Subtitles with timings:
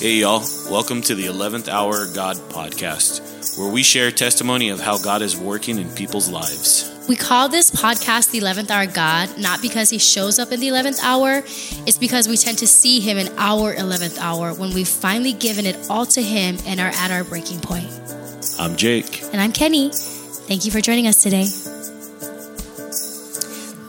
[0.00, 0.40] Hey, y'all.
[0.70, 5.36] Welcome to the 11th Hour God podcast, where we share testimony of how God is
[5.36, 6.90] working in people's lives.
[7.06, 10.68] We call this podcast the 11th Hour God, not because he shows up in the
[10.68, 11.42] 11th hour.
[11.86, 15.66] It's because we tend to see him in our 11th hour when we've finally given
[15.66, 17.90] it all to him and are at our breaking point.
[18.58, 19.22] I'm Jake.
[19.34, 19.90] And I'm Kenny.
[19.92, 21.44] Thank you for joining us today.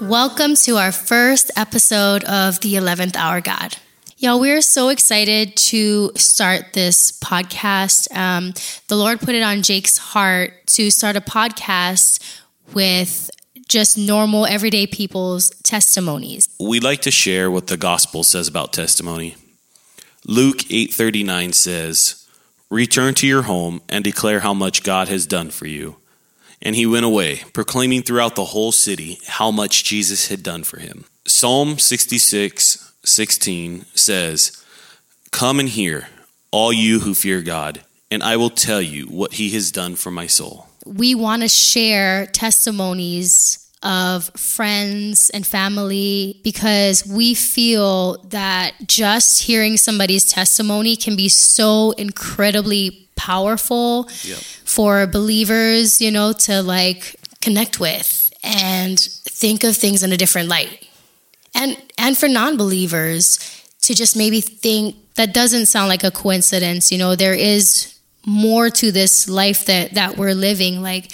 [0.05, 3.77] Welcome to our first episode of the 11th Hour God.
[4.21, 8.15] Y'all, we're so excited to start this podcast.
[8.15, 8.53] Um,
[8.87, 12.21] the Lord put it on Jake's heart to start a podcast
[12.71, 13.31] with
[13.67, 16.47] just normal, everyday people's testimonies.
[16.59, 19.37] We like to share what the gospel says about testimony.
[20.27, 22.17] Luke 8:39 says,
[22.69, 25.95] "Return to your home and declare how much God has done for you."
[26.61, 30.77] And he went away, proclaiming throughout the whole city how much Jesus had done for
[30.77, 31.05] him.
[31.25, 34.63] Psalm 66 16 says,
[35.31, 36.07] Come and hear,
[36.51, 40.11] all you who fear God, and I will tell you what he has done for
[40.11, 40.67] my soul.
[40.85, 49.77] We want to share testimonies of friends and family because we feel that just hearing
[49.77, 54.37] somebody's testimony can be so incredibly powerful Yep.
[54.65, 60.47] for believers, you know, to like connect with and think of things in a different
[60.49, 60.87] light
[61.55, 63.39] and and for non-believers
[63.81, 67.91] to just maybe think that doesn't sound like a coincidence you know there is
[68.25, 70.81] more to this life that that we're living.
[70.81, 71.11] Like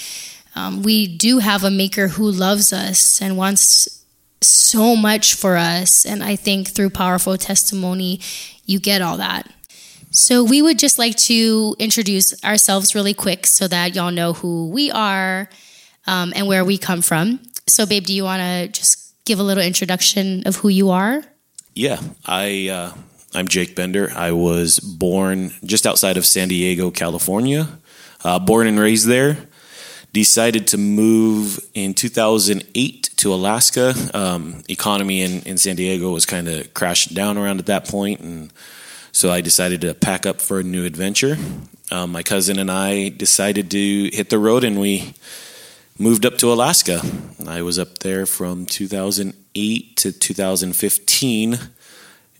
[0.56, 4.06] um, we do have a maker who loves us and wants
[4.42, 6.06] so much for us.
[6.06, 8.20] And i think through powerful testimony
[8.66, 9.52] you get all that.
[10.12, 14.70] So we would just like to introduce ourselves really quick so that y'all know who
[14.70, 15.50] we are
[16.06, 17.40] um, and where we come from.
[17.68, 21.22] So babe do you want to just give a little introduction of who you are?
[21.76, 22.92] Yeah, I uh,
[23.36, 24.10] I'm Jake Bender.
[24.16, 27.68] I was born just outside of San Diego, California.
[28.24, 29.38] Uh, born and raised there.
[30.14, 33.94] Decided to move in 2008 to Alaska.
[34.14, 38.22] Um, economy in, in San Diego was kind of crashing down around at that point,
[38.22, 38.52] and
[39.12, 41.38] so I decided to pack up for a new adventure.
[41.92, 45.14] Um, my cousin and I decided to hit the road, and we
[46.00, 47.02] moved up to Alaska.
[47.48, 51.60] I was up there from 2008 to 2015,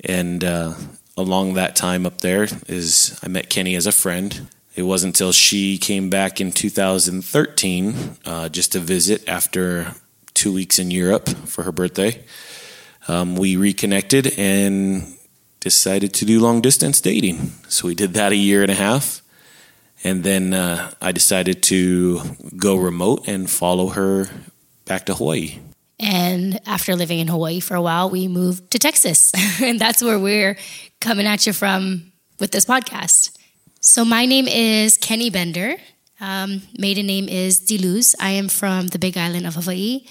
[0.04, 0.74] and uh,
[1.16, 4.48] along that time up there is I met Kenny as a friend.
[4.76, 7.96] It wasn't until she came back in 2013
[8.26, 9.96] uh, just to visit after
[10.36, 12.24] two weeks in Europe for her birthday.
[13.08, 15.18] Um, we reconnected and
[15.62, 17.54] decided to do long distance dating.
[17.70, 19.24] So we did that a year and a half.
[20.04, 22.22] And then uh, I decided to
[22.56, 24.30] go remote and follow her
[24.86, 25.60] back to Hawaii.
[26.00, 29.32] And after living in Hawaii for a while, we moved to Texas.
[29.62, 30.58] and that's where we're
[31.02, 33.36] coming at you from with this podcast.
[33.80, 35.76] So, my name is Kenny Bender.
[36.20, 38.16] Um, maiden name is Diluz.
[38.20, 40.06] I am from the Big Island of Hawaii.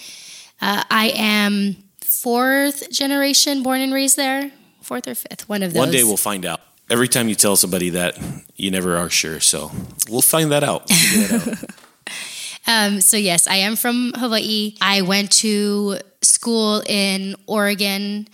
[0.60, 4.50] Uh, I am fourth generation born and raised there,
[4.82, 5.78] fourth or fifth, one of those.
[5.78, 6.60] One day we'll find out.
[6.88, 8.16] Every time you tell somebody that,
[8.54, 9.41] you never are sure.
[9.41, 9.72] So
[10.08, 10.91] we'll find that out.
[12.66, 14.74] Um, so yes, I am from Hawaii.
[14.80, 18.26] I went to school in Oregon.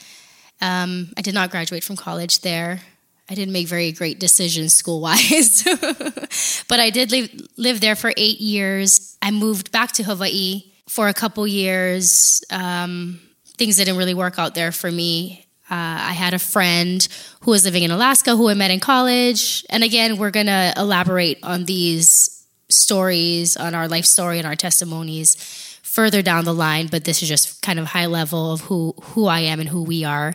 [0.61, 2.81] Um, I did not graduate from college there.
[3.29, 5.63] I didn't make very great decisions school wise,
[6.69, 9.17] but I did live live there for eight years.
[9.23, 12.43] I moved back to Hawaii for a couple years.
[12.51, 13.21] Um,
[13.57, 15.47] things didn't really work out there for me.
[15.73, 17.09] Uh, I had a friend
[17.41, 19.65] who was living in Alaska who I met in college.
[19.71, 24.55] And again, we're going to elaborate on these stories, on our life story and our
[24.55, 25.35] testimonies
[25.83, 29.27] further down the line, but this is just kind of high level of who, who
[29.27, 30.35] I am and who we are.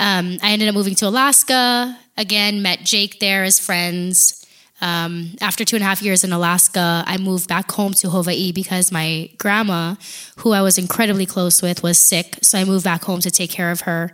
[0.00, 1.96] Um, I ended up moving to Alaska.
[2.16, 4.44] Again, met Jake there as friends.
[4.80, 8.50] Um, after two and a half years in Alaska, I moved back home to Hawaii
[8.50, 9.94] because my grandma,
[10.38, 12.38] who I was incredibly close with, was sick.
[12.42, 14.12] So I moved back home to take care of her.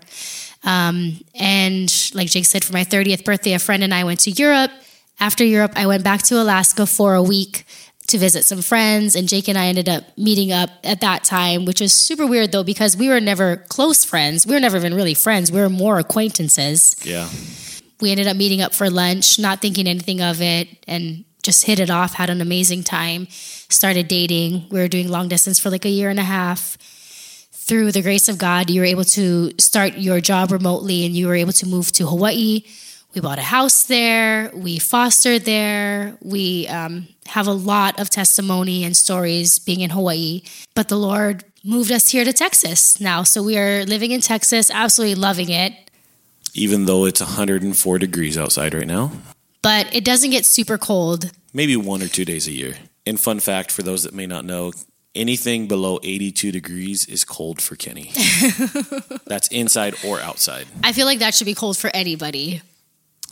[0.65, 4.31] Um, and like Jake said, for my 30th birthday, a friend and I went to
[4.31, 4.71] Europe.
[5.21, 7.65] After Europe, I went back to Alaska for a week
[8.09, 9.15] to visit some friends.
[9.15, 12.53] And Jake and I ended up meeting up at that time, which was super weird
[12.53, 14.47] though, because we were never close friends.
[14.47, 15.53] We were never even really friends.
[15.53, 16.97] We were more acquaintances.
[17.05, 17.29] Yeah.
[18.01, 21.81] We ended up meeting up for lunch, not thinking anything of it, and just hit
[21.81, 24.67] it off, had an amazing time, started dating.
[24.71, 26.79] We were doing long distance for like a year and a half.
[27.69, 31.27] Through the grace of God, you were able to start your job remotely and you
[31.29, 32.63] were able to move to Hawaii.
[33.15, 34.51] We bought a house there.
[34.55, 36.17] We fostered there.
[36.23, 40.43] We um, have a lot of testimony and stories being in Hawaii.
[40.75, 43.23] But the Lord moved us here to Texas now.
[43.23, 45.73] So we are living in Texas, absolutely loving it.
[46.55, 49.13] even though it's 104 degrees outside right now.
[49.61, 51.31] But it doesn't get super cold.
[51.53, 52.75] Maybe one or two days a year.
[53.07, 54.73] And fun fact for those that may not know,
[55.19, 58.13] anything below 82 degrees is cold for Kenny.
[59.27, 60.67] That's inside or outside.
[60.83, 62.63] I feel like that should be cold for anybody.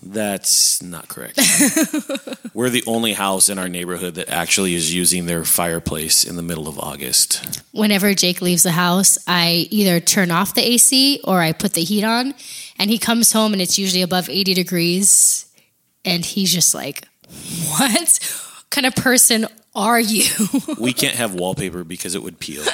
[0.03, 1.39] That's not correct.
[2.55, 6.43] We're the only house in our neighborhood that actually is using their fireplace in the
[6.43, 7.63] middle of August.
[7.73, 11.83] Whenever Jake leaves the house, I either turn off the AC or I put the
[11.83, 12.35] heat on.
[12.79, 15.47] And he comes home and it's usually above 80 degrees.
[16.05, 17.09] And he's just like,
[17.79, 18.19] What
[18.71, 19.47] kind of person
[19.77, 20.25] are you?
[20.81, 22.65] we can't have wallpaper because it would peel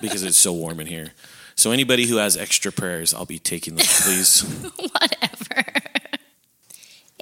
[0.00, 1.12] because it's so warm in here.
[1.56, 4.42] So anybody who has extra prayers, I'll be taking them, please.
[4.92, 5.64] Whatever.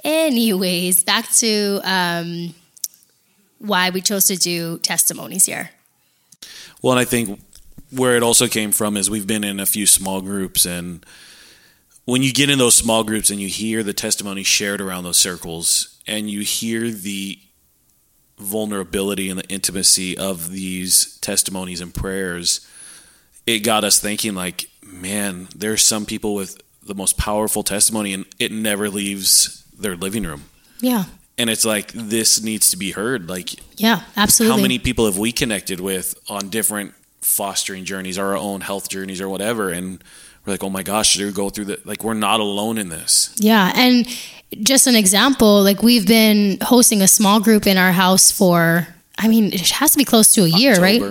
[0.03, 2.53] Anyways, back to um,
[3.57, 5.71] why we chose to do testimonies here.
[6.81, 7.41] Well, and I think
[7.89, 11.03] where it also came from is we've been in a few small groups, and
[12.05, 15.17] when you get in those small groups and you hear the testimony shared around those
[15.17, 17.39] circles, and you hear the
[18.37, 22.67] vulnerability and the intimacy of these testimonies and prayers,
[23.45, 28.25] it got us thinking like, man, there's some people with the most powerful testimony and
[28.39, 30.45] it never leaves their living room.
[30.79, 31.05] Yeah.
[31.37, 33.29] And it's like this needs to be heard.
[33.29, 34.57] Like Yeah, absolutely.
[34.57, 39.21] how many people have we connected with on different fostering journeys, our own health journeys
[39.21, 40.03] or whatever and
[40.47, 43.35] we're like, "Oh my gosh, they go through that like we're not alone in this."
[43.37, 44.07] Yeah, and
[44.63, 49.27] just an example, like we've been hosting a small group in our house for I
[49.27, 51.01] mean, it has to be close to a year, right?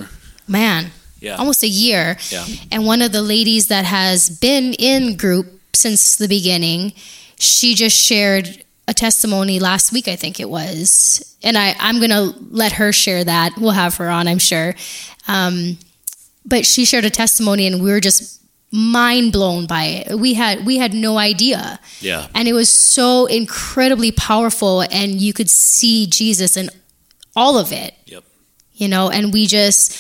[0.47, 0.91] Man.
[1.19, 1.37] Yeah.
[1.37, 2.19] Almost a year.
[2.31, 2.45] Yeah.
[2.71, 6.93] And one of the ladies that has been in group since the beginning,
[7.39, 11.37] she just shared a testimony last week, I think it was.
[11.43, 13.57] And I, I'm going to let her share that.
[13.59, 14.77] We'll have her on, I'm sure.
[15.27, 15.79] Um,
[16.45, 18.41] but she shared a testimony and we were just
[18.73, 20.19] mind blown by it.
[20.19, 21.79] We had we had no idea.
[22.01, 22.27] Yeah.
[22.35, 26.69] And it was so incredibly powerful and you could see Jesus in
[27.35, 28.25] all of it Yep.
[28.73, 29.93] you know and we just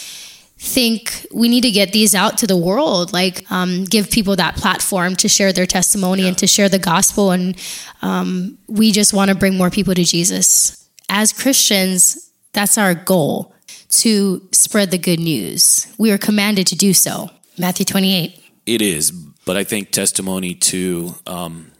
[0.59, 4.57] think we need to get these out to the world like um, give people that
[4.57, 7.57] platform to share their testimony and to share the gospel and
[8.01, 13.55] um, we just want to bring more people to jesus as christians that's our goal
[13.91, 17.29] to spread the good news we are commanded to do so
[17.59, 18.35] matthew 28
[18.67, 21.71] It is, but I think testimony too um,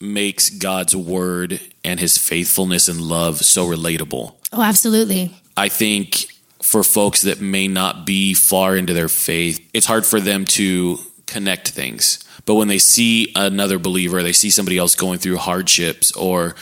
[0.00, 4.34] makes God's word and His faithfulness and love so relatable.
[4.52, 6.26] oh absolutely I think
[6.62, 10.98] for folks that may not be far into their faith, it's hard for them to
[11.26, 12.18] connect things.
[12.46, 16.54] But when they see another believer, they see somebody else going through hardships or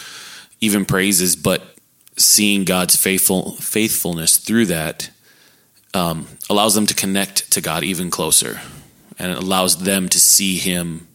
[0.61, 1.63] even praises, but
[2.17, 5.11] seeing God's faithful faithfulness through that
[5.93, 8.61] um, allows them to connect to God even closer,
[9.19, 11.09] and it allows them to see Him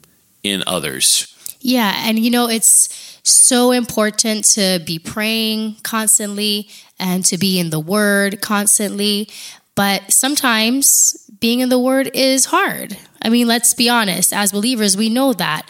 [0.44, 1.28] in others.
[1.60, 6.70] Yeah, and you know, it's so important to be praying constantly
[7.00, 9.30] and to be in the word constantly.
[9.76, 12.98] But sometimes being in the word is hard.
[13.22, 15.70] I mean, let's be honest, as believers, we know that.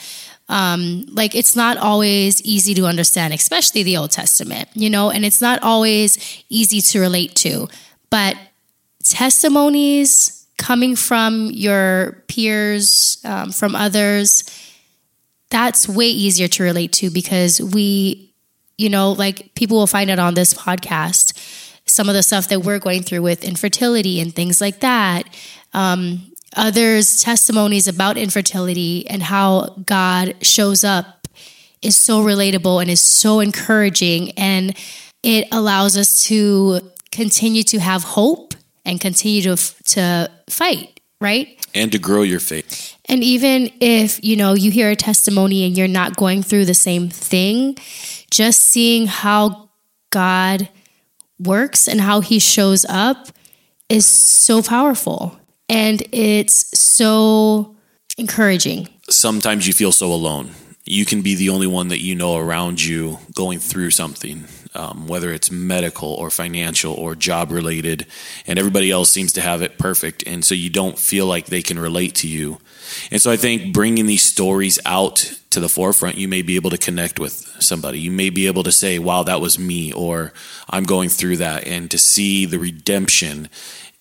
[0.50, 5.24] Um, like, it's not always easy to understand, especially the Old Testament, you know, and
[5.24, 7.70] it's not always easy to relate to.
[8.10, 8.36] But
[9.04, 14.44] testimonies coming from your peers, um, from others,
[15.50, 18.32] that's way easier to relate to because we,
[18.78, 21.36] you know, like people will find it on this podcast,
[21.88, 25.24] some of the stuff that we're going through with infertility and things like that.
[25.74, 31.28] Um, others' testimonies about infertility and how God shows up
[31.82, 34.30] is so relatable and is so encouraging.
[34.38, 34.78] And
[35.24, 38.51] it allows us to continue to have hope
[38.86, 41.66] and continue to, to fight, right?
[41.74, 42.96] And to grow your faith.
[43.06, 46.74] And even if, you know, you hear a testimony and you're not going through the
[46.74, 47.78] same thing,
[48.30, 49.70] just seeing how
[50.12, 50.70] God
[51.40, 53.28] works and how he shows up
[53.90, 55.38] is so powerful.
[55.70, 57.76] And it's so
[58.18, 58.88] encouraging.
[59.10, 60.52] sometimes you feel so alone.
[60.86, 65.08] You can be the only one that you know around you going through something, um,
[65.08, 68.06] whether it's medical or financial or job related,
[68.48, 70.24] and everybody else seems to have it perfect.
[70.26, 72.60] And so you don't feel like they can relate to you.
[73.12, 76.70] And so I think bringing these stories out to the forefront, you may be able
[76.70, 78.00] to connect with somebody.
[78.00, 80.34] You may be able to say, wow, that was me, or
[80.70, 83.50] I'm going through that, and to see the redemption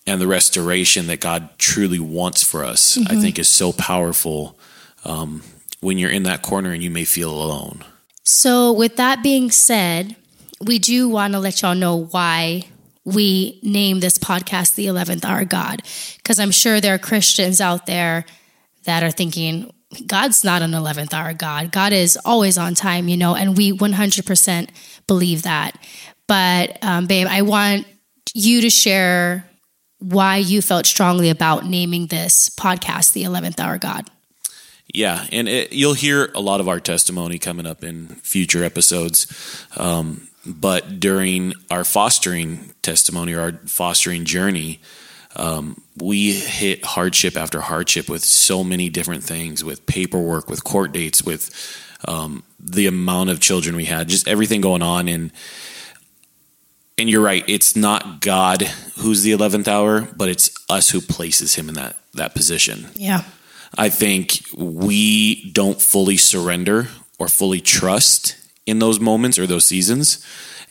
[0.07, 4.57] and the restoration that God truly wants for us, I think is so powerful
[5.05, 5.43] um,
[5.79, 7.83] when you're in that corner and you may feel alone.
[8.23, 10.15] So, with that being said,
[10.61, 12.63] we do want to let y'all know why
[13.03, 15.81] we name this podcast the 11th Hour God.
[16.17, 18.25] Because I'm sure there are Christians out there
[18.85, 19.71] that are thinking,
[20.05, 21.71] God's not an 11th hour God.
[21.71, 24.69] God is always on time, you know, and we 100%
[25.05, 25.77] believe that.
[26.27, 27.85] But, um, babe, I want
[28.33, 29.49] you to share
[29.99, 34.09] why you felt strongly about naming this podcast the 11th hour God.
[34.93, 39.65] Yeah, and it, you'll hear a lot of our testimony coming up in future episodes.
[39.77, 44.79] Um, but during our fostering testimony or our fostering journey,
[45.35, 50.91] um, we hit hardship after hardship with so many different things with paperwork, with court
[50.91, 51.51] dates, with
[52.07, 55.07] um, the amount of children we had, just everything going on.
[55.07, 55.31] And
[56.97, 58.63] and you're right, it's not God
[58.97, 62.87] who's the eleventh hour, but it's us who places him in that that position.
[62.95, 63.23] Yeah.
[63.77, 70.25] I think we don't fully surrender or fully trust in those moments or those seasons.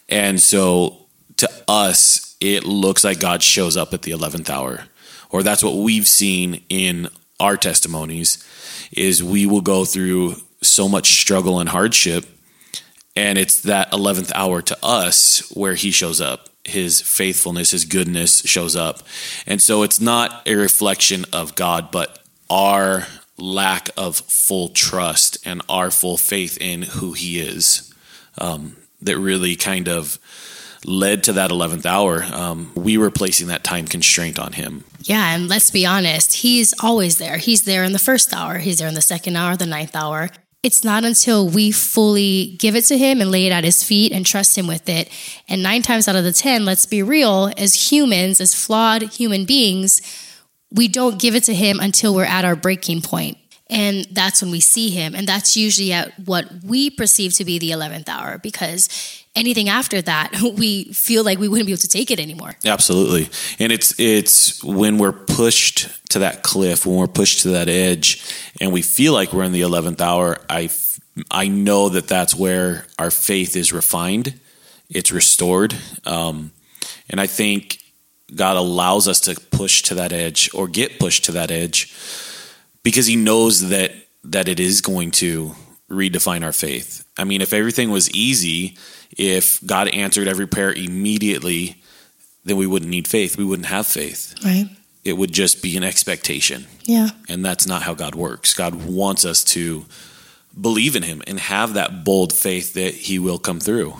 [0.09, 1.07] And so
[1.37, 4.85] to us, it looks like God shows up at the 11th hour,
[5.31, 7.09] or that's what we've seen in
[7.41, 8.47] our testimonies
[8.93, 12.27] is we will go through so much struggle and hardship
[13.17, 16.49] and it's that 11th hour to us where he shows up.
[16.65, 19.03] His faithfulness his goodness shows up.
[19.47, 22.19] And so it's not a reflection of god but
[22.51, 23.07] our
[23.41, 27.93] lack of full trust and our full faith in who he is
[28.39, 30.19] um, that really kind of
[30.85, 35.35] led to that 11th hour um, we were placing that time constraint on him Yeah,
[35.35, 37.39] and let's be honest, he's always there.
[37.39, 40.29] He's there in the first hour, he's there in the second hour, the ninth hour.
[40.63, 44.13] It's not until we fully give it to him and lay it at his feet
[44.13, 45.09] and trust him with it.
[45.49, 49.47] And nine times out of the 10, let's be real, as humans, as flawed human
[49.47, 50.03] beings,
[50.73, 53.39] we don't give it to him until we're at our breaking point.
[53.69, 55.15] And that's when we see him.
[55.15, 58.89] And that's usually at what we perceive to be the 11th hour because
[59.37, 62.57] anything after that, we feel like we wouldn't be able to take it anymore.
[62.65, 63.29] Absolutely.
[63.59, 68.23] And it's it's when we're pushed to that cliff, when we're pushed to that edge
[68.61, 70.69] and we feel like we're in the 11th hour, I,
[71.31, 74.41] I know that that's where our faith is refined,
[74.89, 75.77] it's restored.
[76.05, 76.51] Um,
[77.09, 77.80] and I think
[78.35, 81.95] God allows us to push to that edge or get pushed to that edge
[82.83, 83.93] because he knows that
[84.25, 85.55] that it is going to
[85.91, 87.05] redefine our faith.
[87.17, 88.77] I mean, if everything was easy,
[89.17, 91.83] if God answered every prayer immediately,
[92.45, 93.37] then we wouldn't need faith.
[93.37, 94.35] We wouldn't have faith.
[94.45, 94.69] Right.
[95.05, 96.67] It would just be an expectation.
[96.85, 97.11] Yeah.
[97.29, 98.55] And that's not how God works.
[98.55, 99.87] God wants us to
[100.59, 103.95] believe in him and have that bold faith that he will come through.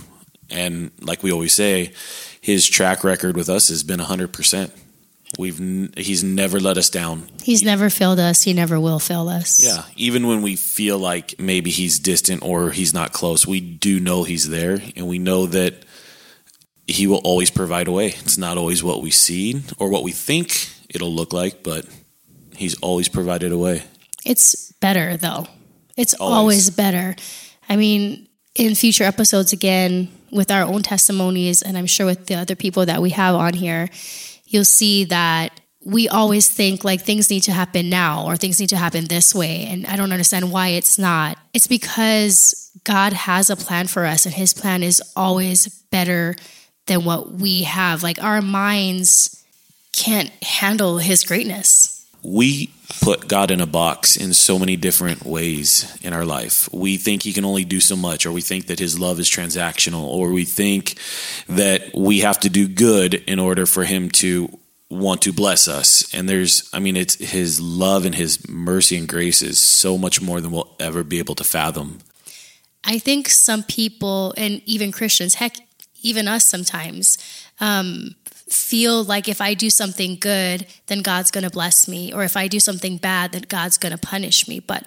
[0.51, 1.93] And like we always say,
[2.41, 4.71] his track record with us has been 100%.
[5.39, 7.29] We've n- he's never let us down.
[7.43, 8.43] He's never failed us.
[8.43, 9.63] He never will fail us.
[9.65, 14.01] Yeah, even when we feel like maybe he's distant or he's not close, we do
[14.01, 15.85] know he's there and we know that
[16.89, 18.09] he will always provide a way.
[18.09, 21.87] It's not always what we see or what we think it'll look like, but
[22.57, 23.85] he's always provided a way.
[24.27, 25.47] It's better though.
[25.97, 26.37] It's Always.
[26.37, 26.71] always.
[26.71, 27.15] better.
[27.69, 32.35] I mean, in future episodes, again, with our own testimonies, and I'm sure with the
[32.35, 33.89] other people that we have on here,
[34.47, 38.69] you'll see that we always think like things need to happen now or things need
[38.69, 39.67] to happen this way.
[39.67, 41.39] And I don't understand why it's not.
[41.55, 46.37] It's because God has a plan for us, and His plan is always better
[46.87, 48.03] than what we have.
[48.03, 49.45] Like our minds
[49.93, 52.07] can't handle His greatness.
[52.23, 52.71] we
[53.01, 56.69] put God in a box in so many different ways in our life.
[56.73, 59.29] We think He can only do so much, or we think that His love is
[59.29, 60.99] transactional, or we think
[61.49, 64.59] that we have to do good in order for Him to
[64.91, 66.13] want to bless us.
[66.13, 70.21] And there's, I mean, it's His love and His mercy and grace is so much
[70.21, 72.01] more than we'll ever be able to fathom.
[72.83, 75.57] I think some people, and even Christians, heck,
[76.03, 77.19] even us sometimes,
[77.61, 78.15] um,
[78.53, 82.37] feel like if I do something good, then God's going to bless me, or if
[82.37, 84.61] I do something bad, then God's going to punish me.
[84.61, 84.85] But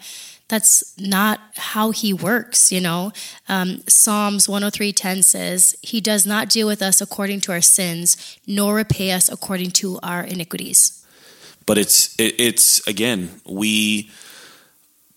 [0.47, 3.11] that's not how He works, you know.
[3.47, 8.75] Um, Psalms 103:10 says, "He does not deal with us according to our sins, nor
[8.75, 11.03] repay us according to our iniquities."
[11.65, 14.09] but it's it, it's again we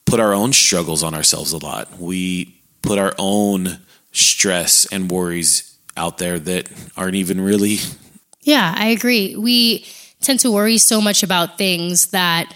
[0.04, 3.78] put our own struggles on ourselves a lot we put our own
[4.12, 7.78] stress and worries out there that aren't even really
[8.46, 9.34] Yeah, I agree.
[9.34, 9.84] We
[10.20, 12.54] tend to worry so much about things that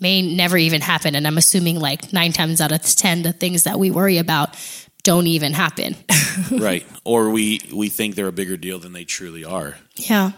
[0.00, 1.14] may never even happen.
[1.14, 4.56] And I'm assuming like nine times out of 10, the things that we worry about
[5.02, 5.94] don't even happen.
[6.50, 10.32] right or we we think they're a bigger deal than they truly are yeah.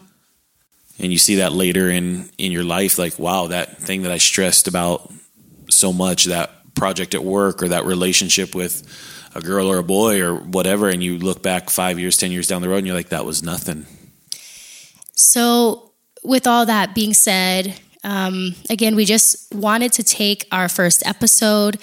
[0.99, 4.19] and you see that later in in your life like wow that thing that i
[4.19, 5.13] stressed about
[5.69, 8.83] so much that project at work or that relationship with
[9.35, 12.47] a girl or a boy or whatever and you look back 5 years 10 years
[12.47, 13.87] down the road and you're like that was nothing
[15.23, 15.93] So,
[16.25, 21.79] with all that being said, Um, again, we just wanted to take our first episode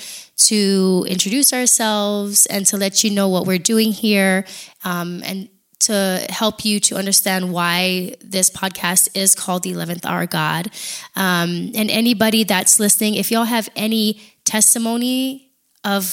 [0.47, 4.43] to introduce ourselves and to let you know what we're doing here
[4.83, 5.47] um, and
[5.79, 10.67] to help you to understand why this podcast is called the 11th Hour God.
[11.15, 15.53] Um, and anybody that's listening, if y'all have any testimony
[15.85, 16.03] of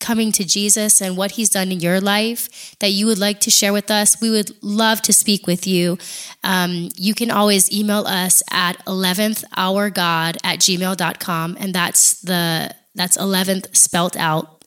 [0.00, 3.50] coming to Jesus and what he's done in your life that you would like to
[3.50, 5.98] share with us, we would love to speak with you.
[6.44, 11.56] Um, you can always email us at 11th hour God at gmail.com.
[11.58, 14.64] And that's the, that's 11th spelt out.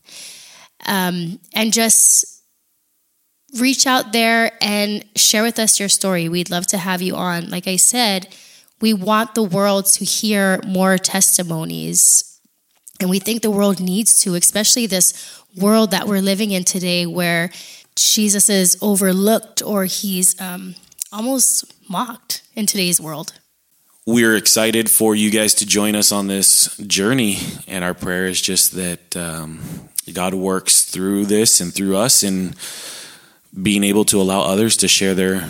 [0.85, 2.43] Um, and just
[3.59, 6.29] reach out there and share with us your story.
[6.29, 7.49] We'd love to have you on.
[7.49, 8.27] Like I said,
[8.81, 12.38] we want the world to hear more testimonies.
[12.99, 17.05] And we think the world needs to, especially this world that we're living in today
[17.05, 17.49] where
[17.95, 20.75] Jesus is overlooked or he's um,
[21.11, 23.33] almost mocked in today's world.
[24.05, 27.37] We're excited for you guys to join us on this journey.
[27.67, 29.61] And our prayer is just that um,
[30.11, 32.55] God works through this and through us and
[33.61, 35.49] being able to allow others to share their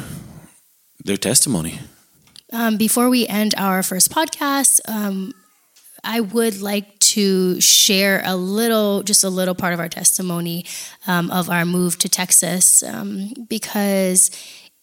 [1.03, 1.79] their testimony.
[2.51, 5.33] Um, before we end our first podcast, um,
[6.03, 10.65] I would like to share a little, just a little part of our testimony
[11.07, 14.31] um, of our move to Texas um, because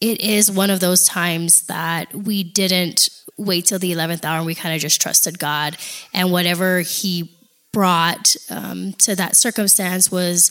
[0.00, 3.08] it is one of those times that we didn't
[3.38, 5.76] wait till the 11th hour and we kind of just trusted God.
[6.12, 7.32] And whatever He
[7.72, 10.50] brought um, to that circumstance was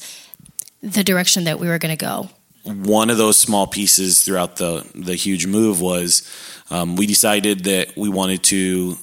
[0.82, 2.30] the direction that we were going to go
[2.66, 6.30] one of those small pieces throughout the the huge move was
[6.72, 8.98] um, we decided that we wanted to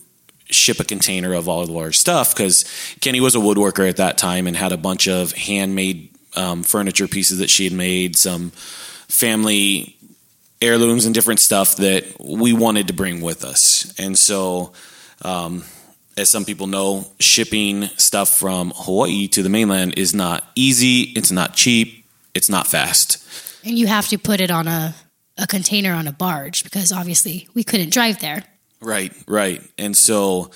[0.55, 2.65] ship a container of all of our stuff because
[3.01, 7.09] Kenny was a woodworker at that time and had a bunch of handmade um, furniture
[7.09, 9.97] pieces that she had made, some family
[10.61, 13.93] heirlooms and different stuff that we wanted to bring with us.
[13.99, 14.73] And so,
[15.23, 15.65] um,
[16.17, 21.33] as some people know, shipping stuff from Hawaii to the mainland is not easy, it's
[21.33, 22.05] not cheap,
[22.35, 23.19] it's not fast.
[23.65, 24.95] And you have to put it on a,
[25.39, 28.45] a container on a barge because obviously we couldn't drive there.
[28.83, 29.62] Right, right.
[29.79, 30.51] And so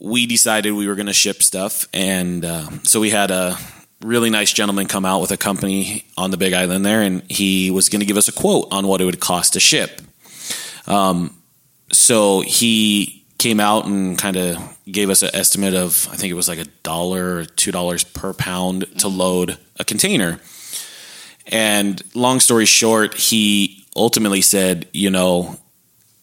[0.00, 1.86] we decided we were going to ship stuff.
[1.94, 3.56] And uh, so we had a
[4.02, 7.70] really nice gentleman come out with a company on the Big Island there, and he
[7.70, 10.02] was going to give us a quote on what it would cost to ship.
[10.86, 11.40] Um,
[11.92, 16.34] so he came out and kind of gave us an estimate of, I think it
[16.34, 20.40] was like a dollar or two dollars per pound to load a container.
[21.46, 25.58] And long story short, he ultimately said, you know,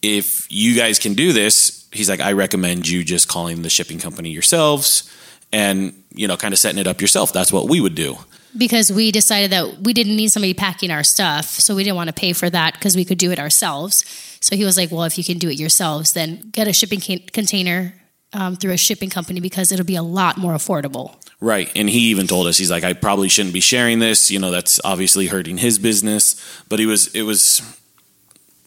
[0.02, 4.00] if you guys can do this, he's like, I recommend you just calling the shipping
[4.00, 5.12] company yourselves
[5.52, 7.34] and, you know, kind of setting it up yourself.
[7.34, 8.18] That's what we would do.
[8.58, 11.46] Because we decided that we didn't need somebody packing our stuff.
[11.46, 14.04] So we didn't want to pay for that because we could do it ourselves.
[14.42, 17.00] So he was like, well, if you can do it yourselves, then get a shipping
[17.32, 17.94] container
[18.34, 21.16] um, through a shipping company because it'll be a lot more affordable.
[21.40, 21.72] Right.
[21.76, 24.30] And he even told us, he's like, I probably shouldn't be sharing this.
[24.30, 26.36] You know, that's obviously hurting his business.
[26.68, 27.62] But he was, it was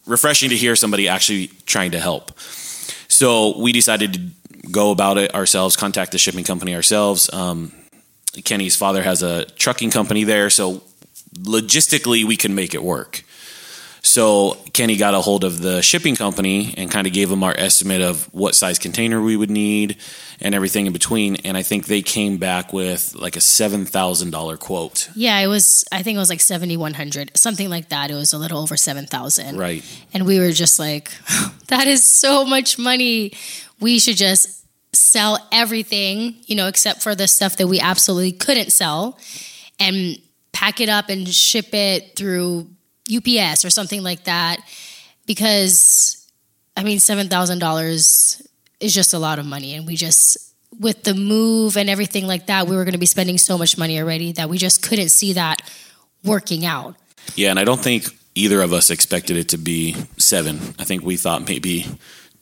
[0.05, 2.37] refreshing to hear somebody actually trying to help.
[3.07, 4.19] So we decided to
[4.69, 7.31] go about it ourselves, contact the shipping company ourselves.
[7.33, 7.71] Um,
[8.43, 10.49] Kenny's father has a trucking company there.
[10.49, 10.83] So
[11.33, 13.23] logistically, we can make it work.
[14.05, 17.55] So Kenny got a hold of the shipping company and kind of gave them our
[17.57, 19.97] estimate of what size container we would need
[20.39, 21.37] and everything in between.
[21.37, 25.09] And I think they came back with like a seven thousand dollar quote.
[25.15, 25.83] Yeah, it was.
[25.91, 28.11] I think it was like seventy one hundred, something like that.
[28.11, 29.57] It was a little over seven thousand.
[29.57, 29.83] Right.
[30.13, 31.11] And we were just like,
[31.67, 33.33] that is so much money.
[33.79, 38.71] We should just sell everything, you know, except for the stuff that we absolutely couldn't
[38.71, 39.17] sell,
[39.79, 40.19] and
[40.51, 42.69] pack it up and ship it through
[43.13, 44.59] UPS or something like that
[45.25, 46.27] because
[46.75, 48.47] I mean $7,000
[48.79, 50.37] is just a lot of money and we just
[50.79, 53.77] with the move and everything like that we were going to be spending so much
[53.77, 55.61] money already that we just couldn't see that
[56.23, 56.95] working out.
[57.35, 60.59] Yeah, and I don't think either of us expected it to be 7.
[60.77, 61.85] I think we thought maybe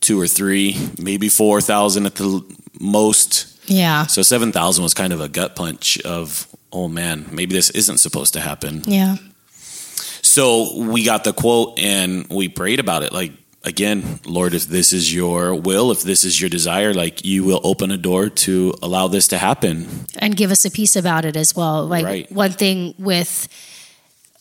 [0.00, 3.70] 2 or 3, maybe 4,000 at the most.
[3.70, 4.06] Yeah.
[4.06, 8.32] So 7,000 was kind of a gut punch of oh man, maybe this isn't supposed
[8.34, 8.82] to happen.
[8.86, 9.16] Yeah.
[10.34, 13.12] So we got the quote and we prayed about it.
[13.12, 13.30] Like,
[13.62, 17.60] again, Lord, if this is your will, if this is your desire, like you will
[17.62, 19.86] open a door to allow this to happen.
[20.18, 21.86] And give us a peace about it as well.
[21.86, 22.32] Like, right.
[22.32, 23.46] one thing with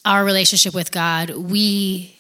[0.03, 2.17] our relationship with God, we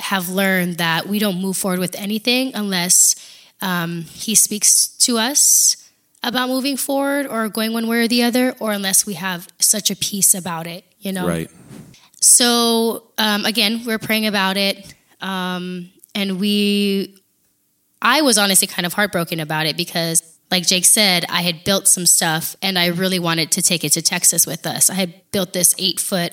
[0.00, 3.14] have learned that we don't move forward with anything unless
[3.62, 5.76] um, He speaks to us
[6.24, 9.88] about moving forward or going one way or the other, or unless we have such
[9.92, 11.28] a peace about it, you know?
[11.28, 11.48] Right.
[12.24, 17.20] So um, again, we're praying about it, um, and we
[18.00, 21.86] I was honestly kind of heartbroken about it because, like Jake said, I had built
[21.86, 24.88] some stuff and I really wanted to take it to Texas with us.
[24.88, 26.32] I had built this eight foot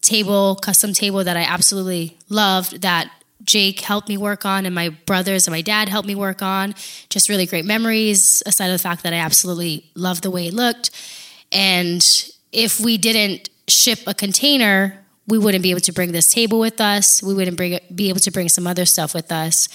[0.00, 3.10] table, custom table that I absolutely loved that
[3.44, 6.74] Jake helped me work on, and my brothers and my dad helped me work on.
[7.08, 10.54] Just really great memories, aside of the fact that I absolutely loved the way it
[10.54, 10.90] looked.
[11.50, 12.00] And
[12.52, 15.01] if we didn't ship a container,
[15.32, 17.22] we wouldn't be able to bring this table with us.
[17.22, 19.66] We wouldn't bring, be able to bring some other stuff with us.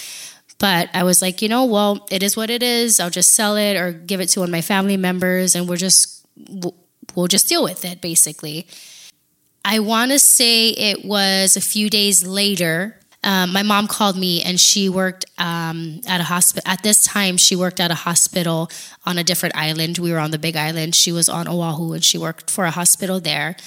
[0.59, 2.99] But I was like, you know, well, it is what it is.
[2.99, 5.77] I'll just sell it or give it to one of my family members, and we're
[5.77, 6.23] just
[7.15, 8.67] we'll just deal with it, basically.
[9.65, 14.41] I want to say it was a few days later um, my mom called me
[14.41, 16.63] and she worked um, at a hospital.
[16.65, 18.71] At this time, she worked at a hospital
[19.05, 19.97] on a different island.
[19.97, 20.95] We were on the big island.
[20.95, 23.57] She was on Oahu and she worked for a hospital there.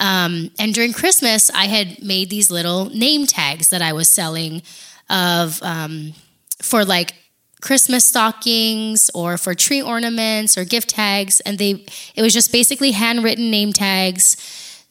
[0.00, 4.62] Um, and during Christmas, I had made these little name tags that I was selling
[5.08, 6.14] of um,
[6.60, 7.14] for like
[7.60, 11.38] Christmas stockings or for tree ornaments or gift tags.
[11.42, 14.36] And they, it was just basically handwritten name tags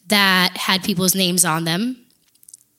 [0.08, 2.03] that had people's names on them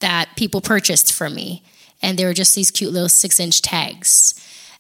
[0.05, 1.63] that people purchased from me.
[2.03, 4.35] And they were just these cute little six inch tags.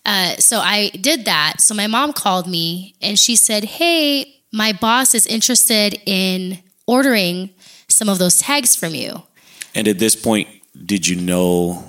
[0.04, 1.54] Uh, so I did that.
[1.60, 7.50] So my mom called me and she said, Hey, my boss is interested in ordering
[7.88, 9.22] some of those tags from you.
[9.74, 10.48] And at this point,
[10.84, 11.82] did you know,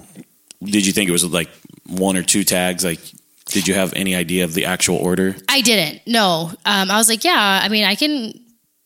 [0.63, 1.49] did you think it was like
[1.87, 2.85] one or two tags?
[2.85, 3.01] Like,
[3.47, 5.35] did you have any idea of the actual order?
[5.49, 6.01] I didn't.
[6.07, 6.51] No.
[6.65, 8.39] Um, I was like, yeah, I mean, I can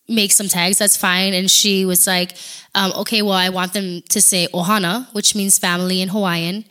[0.09, 0.77] make some tags.
[0.77, 1.33] That's fine.
[1.33, 2.35] And she was like,
[2.75, 6.65] um, okay, well, I want them to say ohana, which means family in Hawaiian,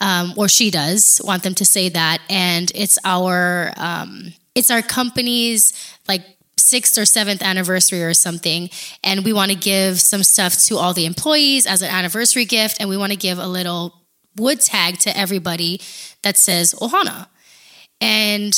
[0.00, 2.20] um, or she does want them to say that.
[2.28, 5.72] And it's our, um, it's our company's
[6.06, 6.22] like
[6.56, 8.70] sixth or seventh anniversary or something.
[9.02, 12.78] And we want to give some stuff to all the employees as an anniversary gift.
[12.80, 13.94] And we want to give a little
[14.36, 15.80] wood tag to everybody
[16.22, 17.28] that says ohana.
[18.00, 18.54] And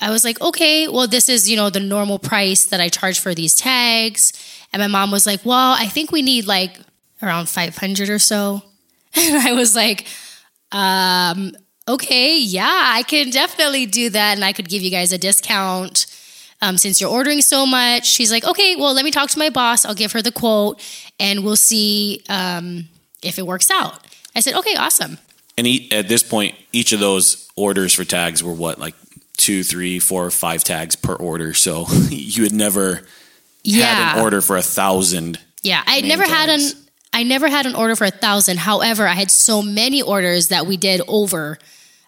[0.00, 3.18] I was like, okay, well, this is, you know, the normal price that I charge
[3.18, 4.32] for these tags.
[4.72, 6.78] And my mom was like, well, I think we need like
[7.22, 8.62] around 500 or so.
[9.18, 10.06] And I was like,
[10.72, 11.52] um,
[11.88, 14.36] okay, yeah, I can definitely do that.
[14.36, 16.04] And I could give you guys a discount
[16.60, 18.06] um, since you're ordering so much.
[18.06, 19.86] She's like, okay, well, let me talk to my boss.
[19.86, 20.82] I'll give her the quote
[21.18, 22.88] and we'll see um,
[23.22, 24.06] if it works out.
[24.34, 25.16] I said, okay, awesome.
[25.56, 28.94] And at this point, each of those orders for tags were what, like
[29.36, 31.54] two, three, four, five tags per order.
[31.54, 33.02] So you had never
[33.62, 33.84] yeah.
[33.86, 35.38] had an order for a thousand.
[35.62, 36.34] Yeah, I never tags.
[36.34, 38.58] had an I never had an order for a thousand.
[38.58, 41.58] However, I had so many orders that we did over.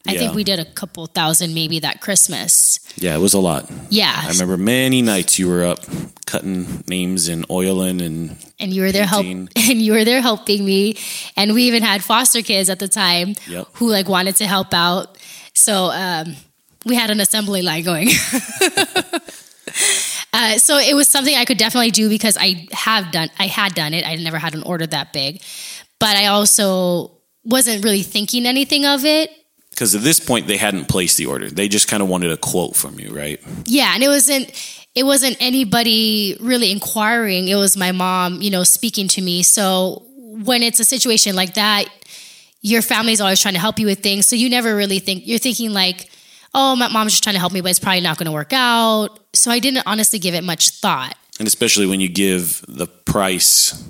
[0.06, 0.18] I yeah.
[0.18, 2.78] think we did a couple thousand maybe that Christmas.
[2.96, 3.70] Yeah, it was a lot.
[3.88, 4.12] Yeah.
[4.14, 5.80] I remember many nights you were up
[6.26, 10.64] cutting names and oiling and and you were there help and you were there helping
[10.64, 10.96] me
[11.36, 13.66] and we even had foster kids at the time yep.
[13.74, 15.18] who like wanted to help out.
[15.54, 16.36] So um,
[16.84, 18.08] we had an assembly line going.
[20.32, 23.74] uh, so it was something I could definitely do because I have done, I had
[23.74, 24.06] done it.
[24.06, 25.42] I never had an order that big,
[25.98, 27.12] but I also
[27.44, 29.30] wasn't really thinking anything of it.
[29.70, 31.48] Because at this point, they hadn't placed the order.
[31.48, 33.40] They just kind of wanted a quote from you, right?
[33.64, 34.50] Yeah, and it wasn't.
[34.94, 37.46] It wasn't anybody really inquiring.
[37.46, 39.44] It was my mom, you know, speaking to me.
[39.44, 41.88] So when it's a situation like that,
[42.62, 44.26] your family's always trying to help you with things.
[44.26, 46.10] So you never really think you're thinking like,
[46.54, 48.52] oh, my mom's just trying to help me, but it's probably not going to work
[48.52, 49.18] out.
[49.34, 51.16] So I didn't honestly give it much thought.
[51.38, 53.84] And especially when you give the price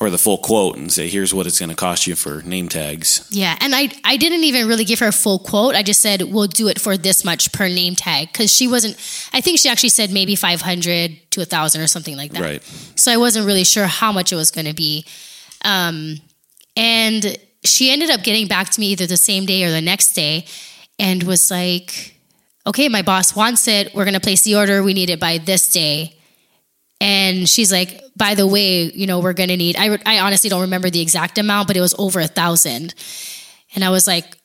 [0.00, 2.68] or the full quote and say, here's what it's going to cost you for name
[2.68, 3.26] tags.
[3.30, 3.56] Yeah.
[3.60, 5.74] And I, I didn't even really give her a full quote.
[5.74, 8.32] I just said, we'll do it for this much per name tag.
[8.32, 8.96] Cause she wasn't,
[9.32, 12.40] I think she actually said maybe 500 to a thousand or something like that.
[12.40, 12.62] Right.
[12.96, 15.06] So I wasn't really sure how much it was going to be.
[15.64, 16.16] Um,
[16.76, 20.12] and she ended up getting back to me either the same day or the next
[20.12, 20.46] day
[20.98, 22.14] and was like,
[22.66, 23.94] okay, my boss wants it.
[23.94, 24.82] We're going to place the order.
[24.82, 26.16] We need it by this day.
[27.00, 30.48] And she's like, by the way, you know, we're going to need, I, I honestly
[30.48, 32.94] don't remember the exact amount, but it was over a thousand.
[33.74, 34.36] And I was like,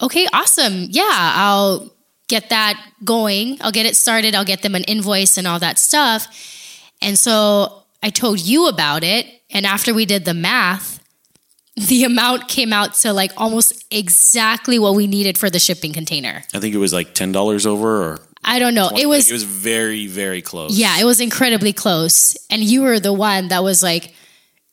[0.00, 0.88] okay, awesome.
[0.90, 1.94] Yeah, I'll
[2.28, 3.58] get that going.
[3.60, 4.34] I'll get it started.
[4.34, 6.26] I'll get them an invoice and all that stuff.
[7.00, 9.26] And so I told you about it.
[9.50, 11.01] And after we did the math,
[11.76, 16.42] the amount came out to like almost exactly what we needed for the shipping container.
[16.52, 18.88] I think it was like ten dollars over, or I don't know.
[18.90, 20.76] 20, it was it was very very close.
[20.76, 24.14] Yeah, it was incredibly close, and you were the one that was like,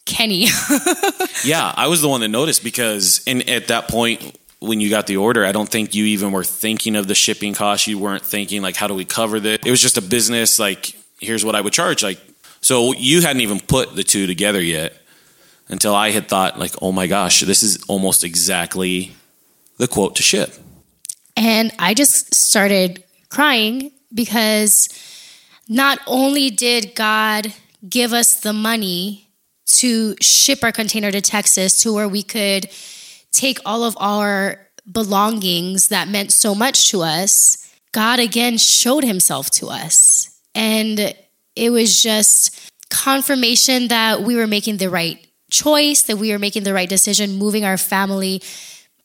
[0.05, 0.43] Kenny.
[1.43, 4.35] yeah, I was the one that noticed because, and at that point.
[4.61, 7.53] When you got the order, I don't think you even were thinking of the shipping
[7.53, 7.87] cost.
[7.87, 9.59] You weren't thinking like, how do we cover this?
[9.65, 10.59] It was just a business.
[10.59, 12.03] Like, here's what I would charge.
[12.03, 12.19] Like,
[12.59, 14.98] so you hadn't even put the two together yet
[15.69, 19.15] until I had thought, like, oh my gosh, this is almost exactly
[19.77, 20.53] the quote to ship.
[21.37, 24.89] And I just started crying because
[25.67, 27.53] not only did God
[27.87, 29.27] give us the money
[29.67, 32.69] to ship our container to Texas to where we could
[33.31, 39.51] take all of our belongings that meant so much to us, God again showed himself
[39.51, 40.41] to us.
[40.55, 41.15] And
[41.55, 46.63] it was just confirmation that we were making the right choice, that we are making
[46.63, 48.41] the right decision, moving our family.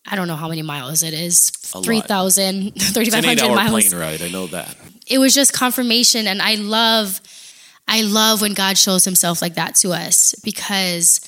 [0.06, 3.88] I don't know how many miles it is 3,000, 3,500 miles.
[3.88, 4.22] plane ride.
[4.22, 4.76] I know that.
[5.06, 6.26] It was just confirmation.
[6.26, 7.20] And I love,
[7.88, 11.20] I love when God shows himself like that to us because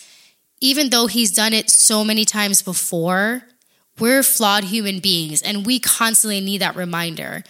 [0.61, 3.43] even though he's done it so many times before,
[3.99, 7.45] we're flawed human beings and we constantly need that reminder.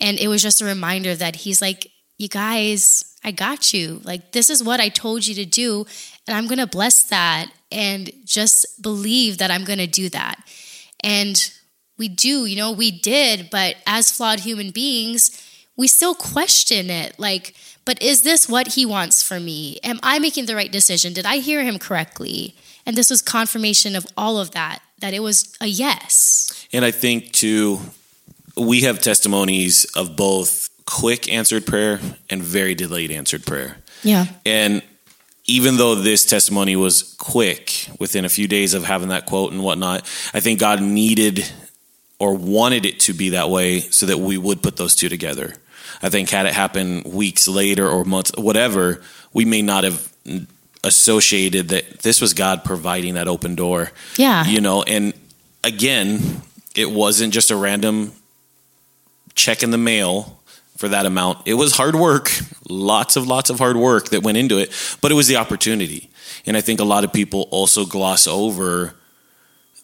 [0.00, 4.00] And it was just a reminder that he's like, you guys, I got you.
[4.04, 5.86] Like, this is what I told you to do.
[6.26, 10.36] And I'm going to bless that and just believe that I'm going to do that.
[11.02, 11.52] And
[11.98, 15.30] we do, you know, we did, but as flawed human beings,
[15.76, 17.18] we still question it.
[17.18, 17.54] Like,
[17.84, 19.78] but is this what he wants for me?
[19.82, 21.12] Am I making the right decision?
[21.12, 22.54] Did I hear him correctly?
[22.86, 26.66] And this was confirmation of all of that, that it was a yes.
[26.72, 27.80] And I think, too,
[28.56, 33.78] we have testimonies of both quick answered prayer and very delayed answered prayer.
[34.02, 34.26] Yeah.
[34.44, 34.82] And
[35.52, 39.62] even though this testimony was quick within a few days of having that quote and
[39.62, 40.00] whatnot,
[40.32, 41.44] I think God needed
[42.18, 45.52] or wanted it to be that way so that we would put those two together.
[46.02, 49.02] I think had it happened weeks later or months, whatever,
[49.34, 50.10] we may not have
[50.82, 53.92] associated that this was God providing that open door.
[54.16, 54.46] Yeah.
[54.46, 55.12] You know, and
[55.62, 56.40] again,
[56.74, 58.12] it wasn't just a random
[59.34, 60.41] check in the mail
[60.82, 61.38] for that amount.
[61.46, 62.32] It was hard work,
[62.68, 66.10] lots of lots of hard work that went into it, but it was the opportunity.
[66.44, 68.92] And I think a lot of people also gloss over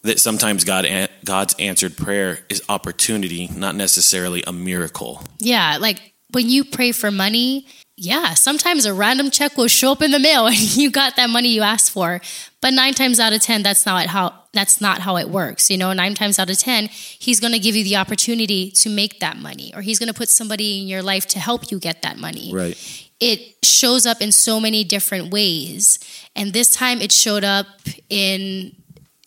[0.01, 0.85] that sometimes God
[1.23, 5.23] God's answered prayer is opportunity, not necessarily a miracle.
[5.39, 10.01] Yeah, like when you pray for money, yeah, sometimes a random check will show up
[10.01, 12.19] in the mail and you got that money you asked for.
[12.61, 15.69] But nine times out of ten, that's not how that's not how it works.
[15.69, 19.19] You know, nine times out of ten, he's gonna give you the opportunity to make
[19.19, 22.17] that money, or he's gonna put somebody in your life to help you get that
[22.17, 22.51] money.
[22.53, 22.77] Right.
[23.19, 25.99] It shows up in so many different ways.
[26.35, 27.67] And this time it showed up
[28.09, 28.75] in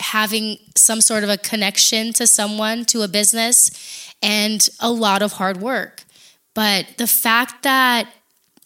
[0.01, 3.71] having some sort of a connection to someone, to a business,
[4.23, 6.05] and a lot of hard work.
[6.55, 8.09] But the fact that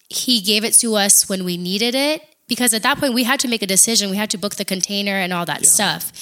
[0.08, 3.40] he gave it to us when we needed it because at that point we had
[3.40, 5.68] to make a decision we had to book the container and all that yeah.
[5.68, 6.12] stuff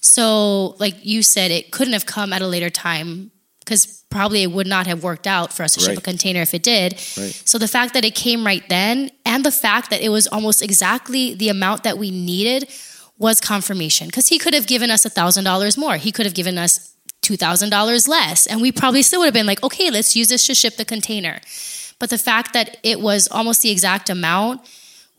[0.00, 4.50] so like you said it couldn't have come at a later time because probably it
[4.50, 5.92] would not have worked out for us to right.
[5.92, 7.42] ship a container if it did right.
[7.44, 10.62] so the fact that it came right then and the fact that it was almost
[10.62, 12.68] exactly the amount that we needed
[13.18, 16.34] was confirmation because he could have given us a thousand dollars more he could have
[16.34, 20.28] given us $2000 less and we probably still would have been like okay let's use
[20.28, 21.40] this to ship the container
[21.98, 24.62] but the fact that it was almost the exact amount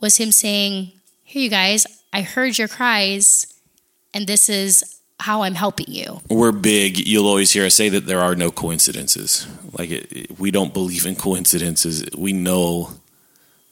[0.02, 0.92] was him saying,
[1.24, 3.46] Here, you guys, I heard your cries,
[4.12, 6.20] and this is how I'm helping you.
[6.28, 6.98] We're big.
[6.98, 9.46] You'll always hear us say that there are no coincidences.
[9.78, 12.04] Like, it, we don't believe in coincidences.
[12.18, 12.90] We know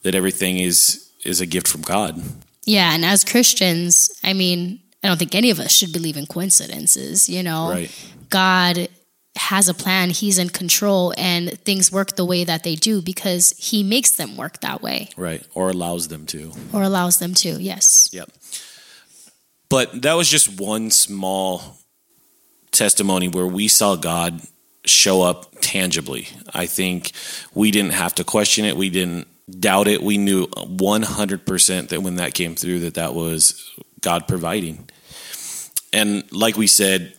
[0.02, 2.22] that everything is is a gift from God.
[2.64, 6.26] Yeah, and as Christians, I mean, I don't think any of us should believe in
[6.26, 7.70] coincidences, you know.
[7.70, 8.06] Right.
[8.30, 8.88] God
[9.40, 13.55] has a plan, he's in control, and things work the way that they do because
[13.59, 15.09] he makes them work that way.
[15.16, 15.42] Right.
[15.55, 16.53] Or allows them to.
[16.74, 18.11] Or allows them to, yes.
[18.12, 18.31] Yep.
[19.70, 21.79] But that was just one small
[22.70, 24.42] testimony where we saw God
[24.85, 26.29] show up tangibly.
[26.53, 27.12] I think
[27.55, 28.76] we didn't have to question it.
[28.76, 30.03] We didn't doubt it.
[30.03, 33.70] We knew 100% that when that came through that that was
[34.03, 34.90] God providing.
[35.92, 37.14] And like we said,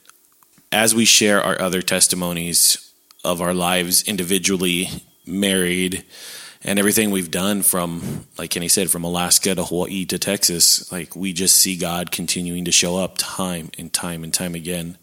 [0.71, 2.91] as we share our other testimonies
[3.23, 4.89] of our lives individually,
[5.25, 6.03] married,
[6.63, 11.15] and everything we've done from, like Kenny said, from Alaska to Hawaii to Texas, like
[11.15, 14.97] we just see God continuing to show up time and time and time again.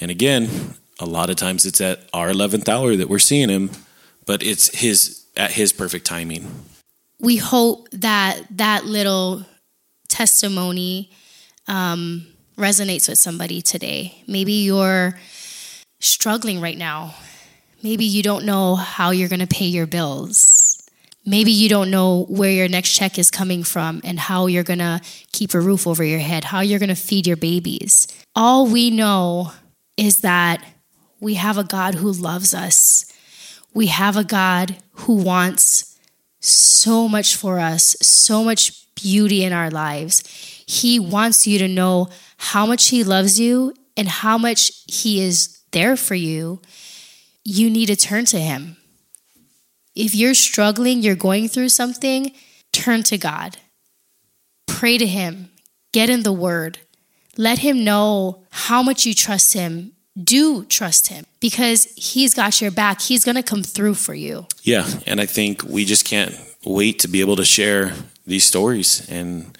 [0.00, 3.70] And again, a lot of times it's at our 11th hour that we're seeing Him,
[4.26, 6.64] but it's His at His perfect timing.
[7.18, 9.44] We hope that that little
[10.08, 11.10] testimony
[11.66, 14.22] um, resonates with somebody today.
[14.26, 15.18] Maybe you're
[16.00, 17.14] struggling right now.
[17.82, 20.80] Maybe you don't know how you're going to pay your bills.
[21.26, 24.78] Maybe you don't know where your next check is coming from and how you're going
[24.78, 25.00] to
[25.32, 28.06] keep a roof over your head, how you're going to feed your babies.
[28.34, 29.52] All we know
[29.96, 30.62] is that
[31.20, 33.10] we have a God who loves us.
[33.72, 35.98] We have a God who wants
[36.40, 40.22] so much for us, so much beauty in our lives.
[40.66, 45.60] He wants you to know how much He loves you and how much He is
[45.72, 46.60] there for you.
[47.44, 48.76] you need to turn to Him.
[49.94, 52.32] If you're struggling, you're going through something,
[52.72, 53.58] turn to God.
[54.66, 55.50] Pray to Him.
[55.92, 56.78] Get in the Word.
[57.36, 59.92] Let Him know how much you trust Him.
[60.22, 63.00] Do trust Him because He's got your back.
[63.02, 64.46] He's going to come through for you.
[64.62, 64.88] Yeah.
[65.06, 67.92] And I think we just can't wait to be able to share
[68.26, 69.06] these stories.
[69.10, 69.56] And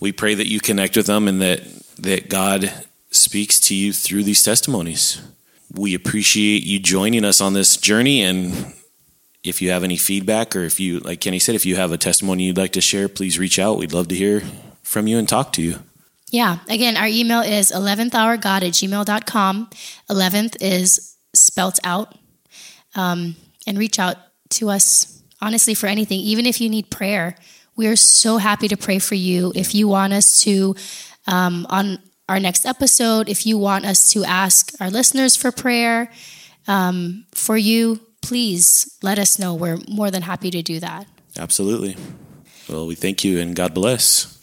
[0.00, 1.60] we pray that you connect with them and that,
[1.98, 2.72] that God
[3.10, 5.22] speaks to you through these testimonies.
[5.74, 8.22] We appreciate you joining us on this journey.
[8.22, 8.72] And
[9.42, 11.98] if you have any feedback or if you, like Kenny said, if you have a
[11.98, 13.78] testimony you'd like to share, please reach out.
[13.78, 14.42] We'd love to hear
[14.82, 15.80] from you and talk to you.
[16.30, 16.58] Yeah.
[16.68, 19.70] Again, our email is 11th hour God at gmail.com.
[20.10, 22.14] 11th is spelt out.
[22.94, 24.16] Um, and reach out
[24.50, 27.36] to us, honestly, for anything, even if you need prayer.
[27.76, 29.52] We are so happy to pray for you.
[29.54, 30.74] If you want us to,
[31.28, 36.10] um, on our next episode, if you want us to ask our listeners for prayer
[36.66, 39.54] um, for you, please let us know.
[39.54, 41.06] We're more than happy to do that.
[41.38, 41.96] Absolutely.
[42.68, 44.37] Well, we thank you and God bless.